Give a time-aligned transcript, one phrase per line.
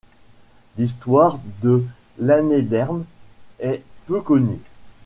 [0.79, 1.85] L'histoire de
[2.17, 3.05] Lannédern
[3.59, 4.57] est peu connue.